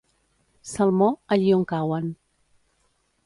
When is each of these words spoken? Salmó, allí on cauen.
Salmó, 0.69 1.09
allí 1.33 1.53
on 1.57 1.63
cauen. 1.73 2.09